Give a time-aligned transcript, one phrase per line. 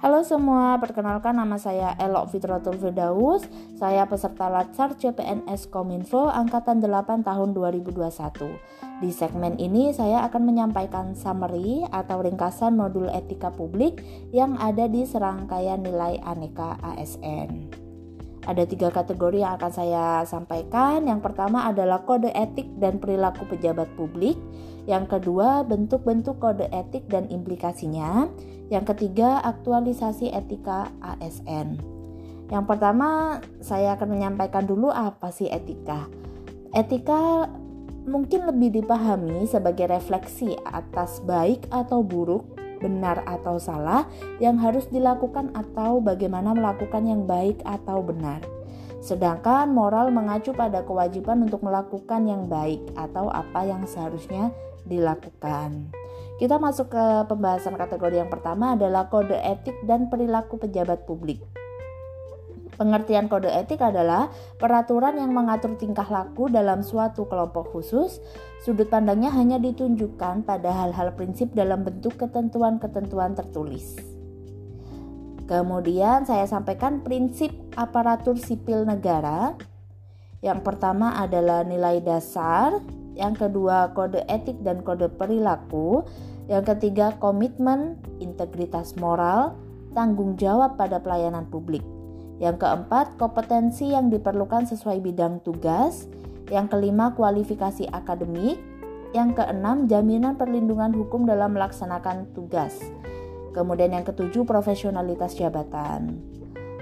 [0.00, 3.44] Halo semua, perkenalkan nama saya Elok Fitratul Firdaus.
[3.76, 8.08] Saya peserta Latsar CPNS Kominfo Angkatan 8 tahun 2021.
[9.04, 14.00] Di segmen ini saya akan menyampaikan summary atau ringkasan modul etika publik
[14.32, 17.89] yang ada di serangkaian nilai aneka ASN.
[18.50, 21.06] Ada tiga kategori yang akan saya sampaikan.
[21.06, 24.34] Yang pertama adalah kode etik dan perilaku pejabat publik.
[24.90, 28.26] Yang kedua, bentuk-bentuk kode etik dan implikasinya.
[28.66, 31.78] Yang ketiga, aktualisasi etika ASN.
[32.50, 36.10] Yang pertama, saya akan menyampaikan dulu apa sih etika.
[36.74, 37.46] Etika
[38.10, 44.08] mungkin lebih dipahami sebagai refleksi atas baik atau buruk, benar atau salah
[44.42, 48.42] yang harus dilakukan atau bagaimana melakukan yang baik atau benar.
[49.00, 54.52] Sedangkan moral mengacu pada kewajiban untuk melakukan yang baik atau apa yang seharusnya
[54.84, 55.92] dilakukan.
[56.40, 61.59] Kita masuk ke pembahasan kategori yang pertama adalah kode etik dan perilaku pejabat publik.
[62.80, 68.24] Pengertian kode etik adalah peraturan yang mengatur tingkah laku dalam suatu kelompok khusus.
[68.64, 74.00] Sudut pandangnya hanya ditunjukkan pada hal-hal prinsip dalam bentuk ketentuan-ketentuan tertulis.
[75.44, 79.60] Kemudian saya sampaikan prinsip aparatur sipil negara.
[80.40, 82.80] Yang pertama adalah nilai dasar,
[83.12, 86.08] yang kedua kode etik dan kode perilaku,
[86.48, 89.52] yang ketiga, komitmen, integritas moral,
[89.92, 91.84] tanggung jawab pada pelayanan publik.
[92.40, 96.08] Yang keempat, kompetensi yang diperlukan sesuai bidang tugas.
[96.48, 98.56] Yang kelima, kualifikasi akademik.
[99.12, 102.80] Yang keenam, jaminan perlindungan hukum dalam melaksanakan tugas.
[103.52, 106.16] Kemudian yang ketujuh, profesionalitas jabatan.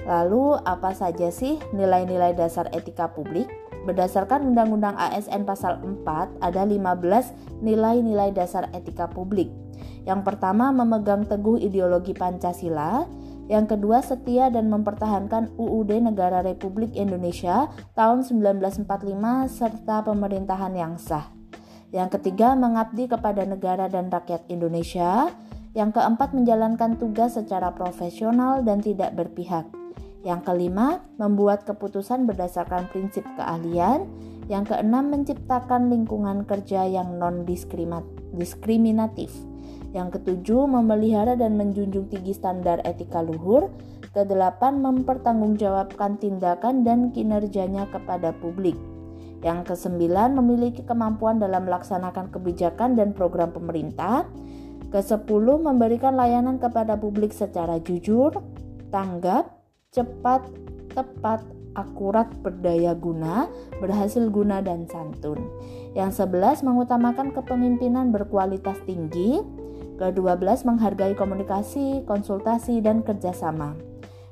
[0.07, 3.51] Lalu, apa saja sih nilai-nilai dasar etika publik?
[3.83, 9.51] Berdasarkan Undang-Undang ASN Pasal 4 ada 15 nilai-nilai dasar etika publik.
[10.05, 13.09] Yang pertama memegang teguh ideologi Pancasila,
[13.49, 18.85] yang kedua setia dan mempertahankan UUD Negara Republik Indonesia tahun 1945
[19.49, 21.33] serta pemerintahan yang sah.
[21.89, 25.33] Yang ketiga mengabdi kepada negara dan rakyat Indonesia.
[25.73, 29.65] Yang keempat menjalankan tugas secara profesional dan tidak berpihak.
[30.27, 34.05] Yang kelima, membuat keputusan berdasarkan prinsip keahlian.
[34.53, 39.33] Yang keenam, menciptakan lingkungan kerja yang non-diskriminatif.
[39.97, 43.73] Yang ketujuh, memelihara dan menjunjung tinggi standar etika luhur.
[44.13, 48.77] Kedelapan, mempertanggungjawabkan tindakan dan kinerjanya kepada publik.
[49.41, 54.27] Yang kesembilan, memiliki kemampuan dalam melaksanakan kebijakan dan program pemerintah.
[54.89, 58.33] Kesepuluh, memberikan layanan kepada publik secara jujur,
[58.89, 59.53] tanggap,
[59.93, 60.49] cepat,
[60.97, 61.45] tepat,
[61.79, 63.47] akurat, berdaya guna,
[63.79, 65.39] berhasil guna dan santun.
[65.95, 69.39] Yang sebelas mengutamakan kepemimpinan berkualitas tinggi.
[69.99, 73.75] Ke-12 menghargai komunikasi, konsultasi, dan kerjasama.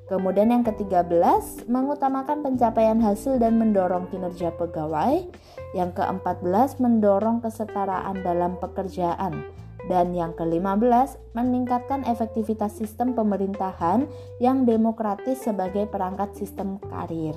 [0.07, 5.27] Kemudian yang ke-13 mengutamakan pencapaian hasil dan mendorong kinerja pegawai.
[5.75, 14.07] Yang ke-14 mendorong kesetaraan dalam pekerjaan dan yang ke-15, meningkatkan efektivitas sistem pemerintahan
[14.43, 17.35] yang demokratis sebagai perangkat sistem karir.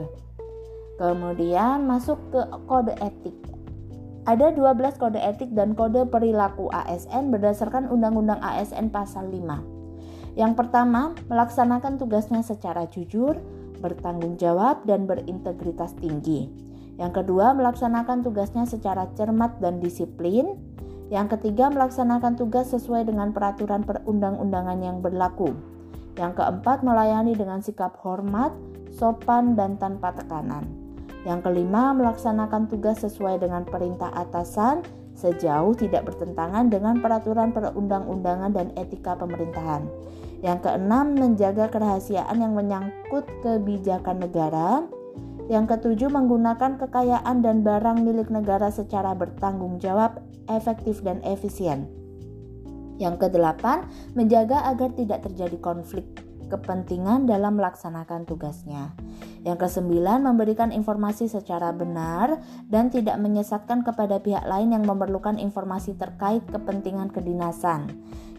[0.99, 3.37] Kemudian masuk ke kode etik.
[4.27, 9.79] Ada 12 kode etik dan kode perilaku ASN berdasarkan Undang-Undang ASN Pasal 5.
[10.35, 13.39] Yang pertama, melaksanakan tugasnya secara jujur,
[13.79, 16.51] bertanggung jawab, dan berintegritas tinggi.
[16.99, 20.59] Yang kedua, melaksanakan tugasnya secara cermat dan disiplin.
[21.09, 25.57] Yang ketiga, melaksanakan tugas sesuai dengan peraturan perundang-undangan yang berlaku.
[26.13, 28.53] Yang keempat, melayani dengan sikap hormat,
[28.93, 30.69] sopan, dan tanpa tekanan.
[31.25, 34.85] Yang kelima, melaksanakan tugas sesuai dengan perintah atasan
[35.19, 39.83] sejauh tidak bertentangan dengan peraturan perundang-undangan dan etika pemerintahan.
[40.39, 44.87] Yang keenam, menjaga kerahasiaan yang menyangkut kebijakan negara.
[45.49, 51.89] Yang ketujuh, menggunakan kekayaan dan barang milik negara secara bertanggung jawab, efektif, dan efisien.
[53.01, 56.05] Yang kedelapan, menjaga agar tidak terjadi konflik
[56.49, 58.97] kepentingan dalam melaksanakan tugasnya.
[59.45, 65.95] Yang kesembilan, memberikan informasi secara benar dan tidak menyesatkan kepada pihak lain yang memerlukan informasi
[65.95, 67.87] terkait kepentingan kedinasan.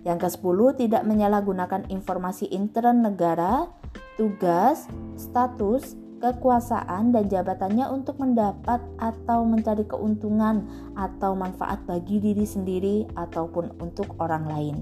[0.02, 3.70] Yang kesepuluh, tidak menyalahgunakan informasi intern negara,
[4.18, 13.08] tugas, status, kekuasaan dan jabatannya untuk mendapat atau mencari keuntungan atau manfaat bagi diri sendiri
[13.16, 14.76] ataupun untuk orang lain.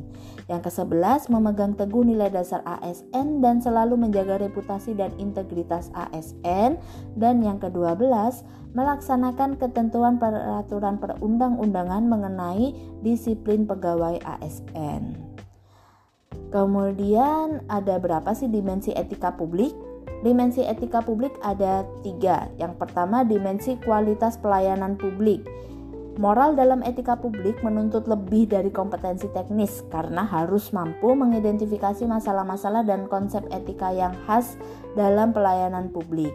[0.50, 6.76] Yang ke-11 memegang teguh nilai dasar ASN dan selalu menjaga reputasi dan integritas ASN
[7.14, 8.42] dan yang ke-12
[8.74, 15.16] melaksanakan ketentuan peraturan perundang-undangan mengenai disiplin pegawai ASN.
[16.48, 19.87] Kemudian ada berapa sih dimensi etika publik?
[20.22, 22.50] Dimensi etika publik ada tiga.
[22.58, 25.46] Yang pertama dimensi kualitas pelayanan publik.
[26.18, 33.06] Moral dalam etika publik menuntut lebih dari kompetensi teknis karena harus mampu mengidentifikasi masalah-masalah dan
[33.06, 34.58] konsep etika yang khas
[34.98, 36.34] dalam pelayanan publik.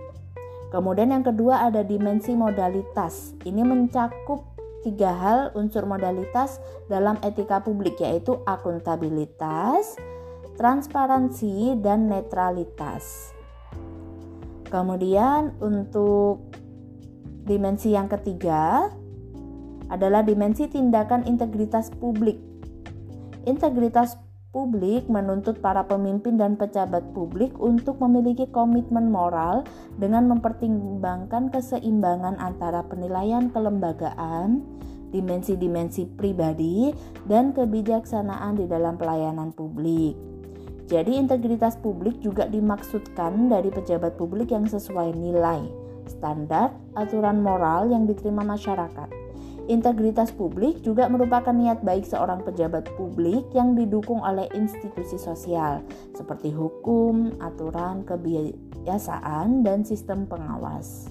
[0.72, 3.36] Kemudian yang kedua ada dimensi modalitas.
[3.44, 4.54] Ini mencakup
[4.88, 10.00] tiga hal unsur modalitas dalam etika publik yaitu akuntabilitas,
[10.56, 13.33] transparansi, dan netralitas.
[14.74, 16.50] Kemudian untuk
[17.46, 18.90] dimensi yang ketiga
[19.86, 22.42] adalah dimensi tindakan integritas publik.
[23.46, 24.18] Integritas
[24.50, 29.62] publik menuntut para pemimpin dan pejabat publik untuk memiliki komitmen moral
[30.02, 34.66] dengan mempertimbangkan keseimbangan antara penilaian kelembagaan,
[35.14, 36.98] dimensi-dimensi pribadi,
[37.30, 40.33] dan kebijaksanaan di dalam pelayanan publik.
[40.92, 45.64] Jadi, integritas publik juga dimaksudkan dari pejabat publik yang sesuai nilai,
[46.08, 49.24] standar, aturan moral yang diterima masyarakat
[49.64, 55.80] Integritas publik juga merupakan niat baik seorang pejabat publik yang didukung oleh institusi sosial
[56.12, 61.08] seperti hukum, aturan, kebiasaan, dan sistem pengawas.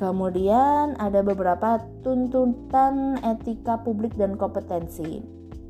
[0.00, 5.20] Kemudian ada beberapa tuntutan etika publik dan kompetensi.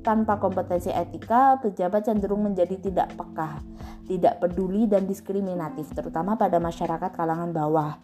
[0.03, 3.63] Tanpa kompetensi etika, pejabat cenderung menjadi tidak peka,
[4.11, 7.95] tidak peduli dan diskriminatif, terutama pada masyarakat kalangan bawah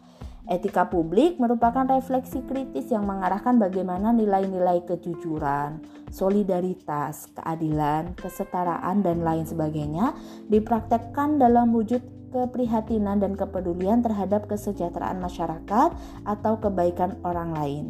[0.48, 9.44] Etika publik merupakan refleksi kritis yang mengarahkan bagaimana nilai-nilai kejujuran, solidaritas, keadilan, kesetaraan, dan lain
[9.44, 10.16] sebagainya
[10.48, 12.00] dipraktekkan dalam wujud
[12.32, 15.92] keprihatinan dan kepedulian terhadap kesejahteraan masyarakat
[16.24, 17.86] atau kebaikan orang lain.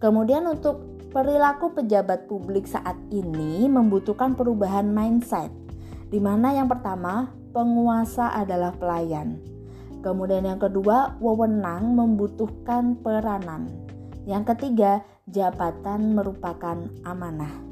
[0.00, 5.54] Kemudian untuk perilaku pejabat publik saat ini membutuhkan perubahan mindset,
[6.10, 9.38] di mana yang pertama penguasa adalah pelayan.
[10.02, 13.70] Kemudian yang kedua, wewenang membutuhkan peranan.
[14.26, 16.76] Yang ketiga, jabatan merupakan
[17.06, 17.62] amanah.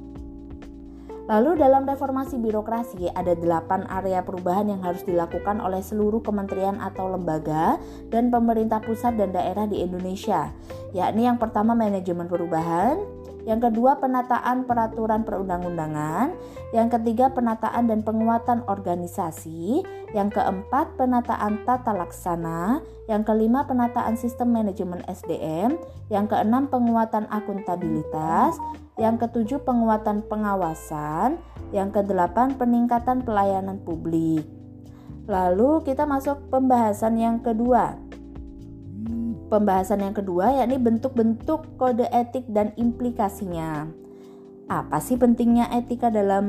[1.22, 7.10] Lalu dalam reformasi birokrasi ada delapan area perubahan yang harus dilakukan oleh seluruh kementerian atau
[7.14, 7.78] lembaga
[8.10, 10.50] dan pemerintah pusat dan daerah di Indonesia.
[10.90, 16.34] Yakni yang pertama manajemen perubahan, yang kedua penataan peraturan perundang-undangan,
[16.70, 19.82] yang ketiga penataan dan penguatan organisasi,
[20.14, 25.74] yang keempat penataan tata laksana, yang kelima penataan sistem manajemen SDM,
[26.06, 28.54] yang keenam penguatan akuntabilitas,
[28.94, 31.42] yang ketujuh penguatan pengawasan,
[31.74, 34.46] yang kedelapan peningkatan pelayanan publik.
[35.26, 37.98] Lalu kita masuk pembahasan yang kedua,
[39.52, 43.84] Pembahasan yang kedua yakni bentuk-bentuk kode etik dan implikasinya.
[44.64, 46.48] Apa sih pentingnya etika dalam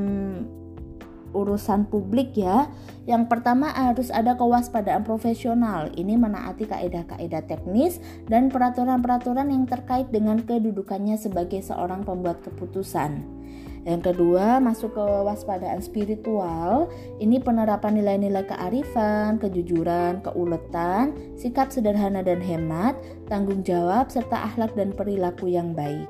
[1.35, 2.71] urusan publik ya?
[3.03, 5.91] Yang pertama harus ada kewaspadaan profesional.
[5.91, 7.99] Ini menaati kaedah-kaedah teknis
[8.31, 13.42] dan peraturan-peraturan yang terkait dengan kedudukannya sebagai seorang pembuat keputusan.
[13.83, 16.87] Yang kedua, masuk ke waspadaan spiritual.
[17.19, 22.95] Ini penerapan nilai-nilai kearifan, kejujuran, keuletan, sikap sederhana dan hemat,
[23.27, 26.07] tanggung jawab, serta akhlak dan perilaku yang baik.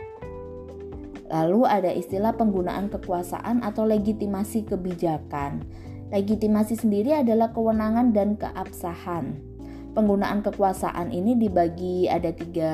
[1.33, 5.65] Lalu ada istilah penggunaan kekuasaan atau legitimasi kebijakan.
[6.13, 9.52] Legitimasi sendiri adalah kewenangan dan keabsahan
[9.93, 12.73] penggunaan kekuasaan ini dibagi ada tiga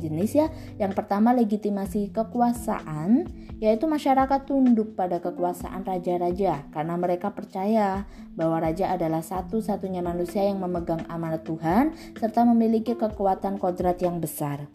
[0.00, 0.48] jenis ya.
[0.80, 3.28] Yang pertama legitimasi kekuasaan,
[3.60, 8.04] yaitu masyarakat tunduk pada kekuasaan raja-raja karena mereka percaya
[8.36, 14.68] bahwa raja adalah satu-satunya manusia yang memegang amanat Tuhan serta memiliki kekuatan kodrat yang besar.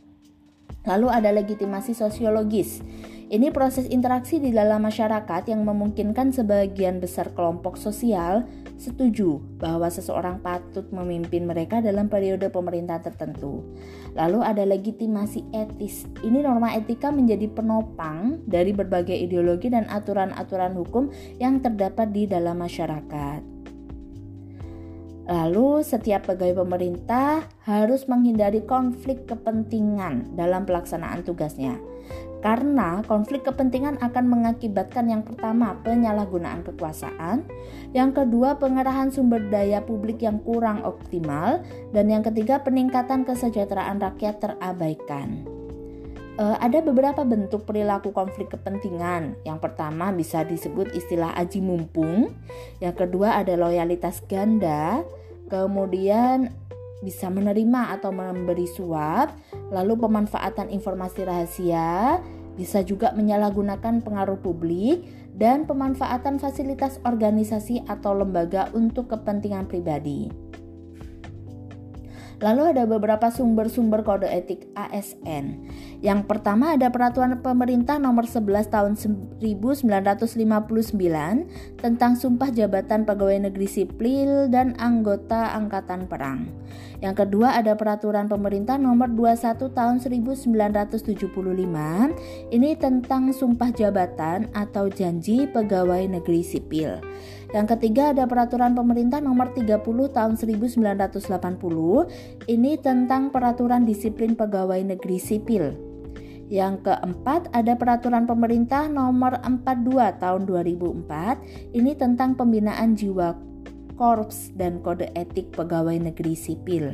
[0.81, 2.81] Lalu ada legitimasi sosiologis.
[3.31, 8.43] Ini proses interaksi di dalam masyarakat yang memungkinkan sebagian besar kelompok sosial
[8.81, 13.61] setuju bahwa seseorang patut memimpin mereka dalam periode pemerintah tertentu.
[14.17, 16.09] Lalu ada legitimasi etis.
[16.25, 22.57] Ini norma etika menjadi penopang dari berbagai ideologi dan aturan-aturan hukum yang terdapat di dalam
[22.57, 23.61] masyarakat.
[25.31, 31.79] Lalu, setiap pegawai pemerintah harus menghindari konflik kepentingan dalam pelaksanaan tugasnya.
[32.41, 37.45] Karena konflik kepentingan akan mengakibatkan yang pertama penyalahgunaan kekuasaan,
[37.93, 41.61] yang kedua pengerahan sumber daya publik yang kurang optimal,
[41.93, 45.45] dan yang ketiga peningkatan kesejahteraan rakyat terabaikan.
[46.41, 49.37] E, ada beberapa bentuk perilaku konflik kepentingan.
[49.45, 52.33] Yang pertama bisa disebut istilah aji mumpung,
[52.81, 55.05] yang kedua ada loyalitas ganda,
[55.45, 56.57] kemudian
[57.01, 59.33] bisa menerima atau memberi suap,
[59.73, 62.21] lalu pemanfaatan informasi rahasia,
[62.55, 70.29] bisa juga menyalahgunakan pengaruh publik, dan pemanfaatan fasilitas organisasi atau lembaga untuk kepentingan pribadi.
[72.41, 75.69] Lalu ada beberapa sumber-sumber kode etik ASN.
[76.01, 79.37] Yang pertama ada peraturan pemerintah nomor 11 tahun 1959
[81.77, 86.49] tentang sumpah jabatan pegawai negeri sipil dan anggota angkatan perang.
[87.05, 91.05] Yang kedua ada peraturan pemerintah nomor 21 tahun 1975.
[92.49, 96.97] Ini tentang sumpah jabatan atau janji pegawai negeri sipil.
[97.53, 100.81] Yang ketiga ada peraturan pemerintah nomor 30 tahun 1980.
[102.49, 105.90] Ini tentang peraturan disiplin pegawai negeri sipil.
[106.51, 111.71] Yang keempat ada peraturan pemerintah nomor 42 tahun 2004.
[111.71, 113.39] Ini tentang pembinaan jiwa
[113.95, 116.91] Korps dan Kode Etik Pegawai Negeri Sipil.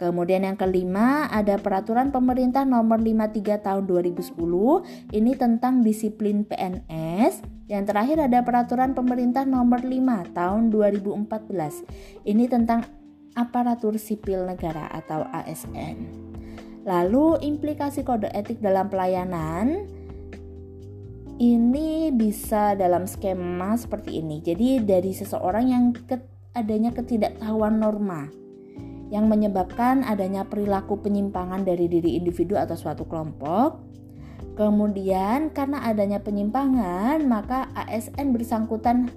[0.00, 4.32] Kemudian yang kelima ada peraturan pemerintah nomor 53 tahun 2010
[5.12, 7.44] ini tentang disiplin PNS.
[7.68, 11.84] Yang terakhir ada peraturan pemerintah nomor 5 tahun 2014.
[12.24, 12.88] Ini tentang
[13.36, 16.30] aparatur sipil negara atau ASN.
[16.90, 19.86] Lalu implikasi kode etik dalam pelayanan
[21.38, 24.42] ini bisa dalam skema seperti ini.
[24.42, 25.84] Jadi dari seseorang yang
[26.58, 28.26] adanya ketidaktahuan norma
[29.14, 33.86] yang menyebabkan adanya perilaku penyimpangan dari diri individu atau suatu kelompok.
[34.58, 39.10] Kemudian karena adanya penyimpangan, maka ASN bersangkutan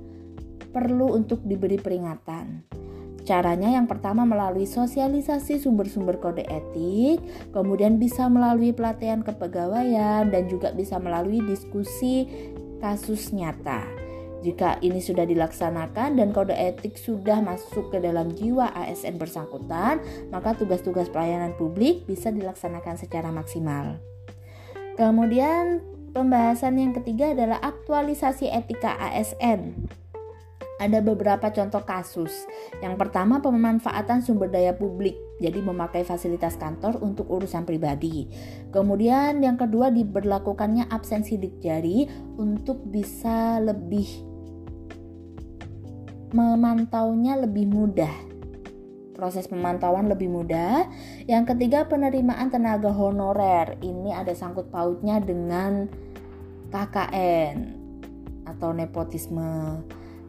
[0.69, 2.69] perlu untuk diberi peringatan.
[3.23, 7.23] Caranya yang pertama melalui sosialisasi sumber-sumber kode etik,
[7.55, 12.27] kemudian bisa melalui pelatihan kepegawaian dan juga bisa melalui diskusi
[12.83, 13.87] kasus nyata.
[14.43, 20.51] Jika ini sudah dilaksanakan dan kode etik sudah masuk ke dalam jiwa ASN bersangkutan, maka
[20.59, 24.03] tugas-tugas pelayanan publik bisa dilaksanakan secara maksimal.
[24.99, 25.79] Kemudian
[26.11, 30.02] pembahasan yang ketiga adalah aktualisasi etika ASN
[30.81, 32.45] ada beberapa contoh kasus.
[32.81, 38.29] Yang pertama, pemanfaatan sumber daya publik, jadi memakai fasilitas kantor untuk urusan pribadi.
[38.73, 44.33] Kemudian, yang kedua, diberlakukannya absensi jari untuk bisa lebih
[46.33, 48.33] memantaunya lebih mudah.
[49.13, 50.89] Proses pemantauan lebih mudah.
[51.29, 53.77] Yang ketiga, penerimaan tenaga honorer.
[53.77, 55.85] Ini ada sangkut pautnya dengan
[56.73, 57.57] KKN
[58.49, 59.77] atau nepotisme.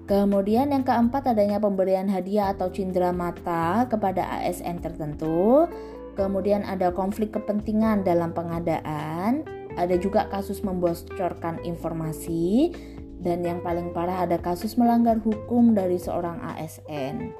[0.04, 5.64] Kemudian yang keempat adanya pemberian hadiah atau cindera mata kepada ASN tertentu.
[6.12, 9.48] Kemudian ada konflik kepentingan dalam pengadaan.
[9.80, 12.76] Ada juga kasus membocorkan informasi.
[13.16, 17.32] Dan yang paling parah ada kasus melanggar hukum dari seorang ASN.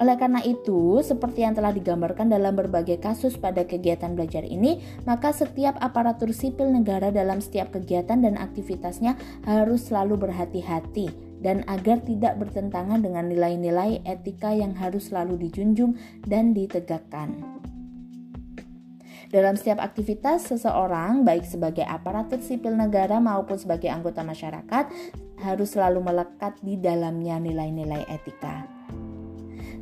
[0.00, 5.34] Oleh karena itu, seperti yang telah digambarkan dalam berbagai kasus pada kegiatan belajar ini, maka
[5.34, 12.36] setiap aparatur sipil negara dalam setiap kegiatan dan aktivitasnya harus selalu berhati-hati dan agar tidak
[12.36, 17.60] bertentangan dengan nilai-nilai etika yang harus selalu dijunjung dan ditegakkan.
[19.30, 24.90] Dalam setiap aktivitas seseorang, baik sebagai aparatur sipil negara maupun sebagai anggota masyarakat,
[25.40, 28.66] harus selalu melekat di dalamnya nilai-nilai etika.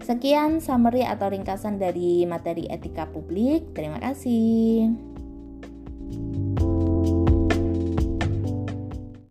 [0.05, 3.73] Sekian summary atau ringkasan dari materi etika publik.
[3.73, 4.95] Terima kasih.